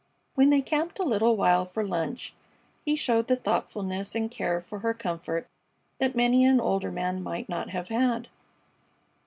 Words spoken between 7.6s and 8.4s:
have had.